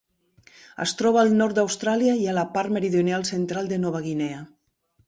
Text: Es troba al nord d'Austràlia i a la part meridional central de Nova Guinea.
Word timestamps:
Es 0.85 0.93
troba 1.01 1.21
al 1.25 1.29
nord 1.41 1.59
d'Austràlia 1.59 2.17
i 2.23 2.27
a 2.27 2.35
la 2.41 2.47
part 2.57 2.77
meridional 2.79 3.31
central 3.35 3.75
de 3.75 3.83
Nova 3.87 4.07
Guinea. 4.09 4.43